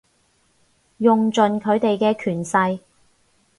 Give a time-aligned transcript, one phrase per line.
[0.97, 2.79] 用盡佢哋嘅權勢